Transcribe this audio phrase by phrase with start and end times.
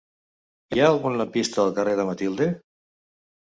[0.75, 2.51] Hi ha algun lampista al carrer de Matilde?